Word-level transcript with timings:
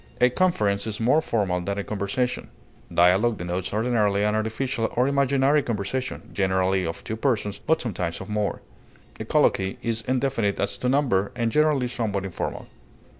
A 0.19 0.31
conference 0.31 0.87
is 0.87 0.99
more 0.99 1.21
formal 1.21 1.61
than 1.61 1.77
a 1.77 1.83
conversation. 1.83 2.49
Dialog 2.91 3.37
denotes 3.37 3.71
ordinarily 3.71 4.23
an 4.23 4.33
artificial 4.33 4.91
or 4.97 5.07
imaginary 5.07 5.61
conversation, 5.61 6.31
generally 6.33 6.87
of 6.87 7.03
two 7.03 7.15
persons, 7.15 7.59
but 7.59 7.79
sometimes 7.81 8.19
of 8.19 8.27
more. 8.27 8.63
A 9.19 9.25
colloquy 9.25 9.77
is 9.83 10.01
indefinite 10.07 10.59
as 10.59 10.75
to 10.79 10.89
number, 10.89 11.31
and 11.35 11.51
generally 11.51 11.87
somewhat 11.87 12.25
informal. 12.25 12.65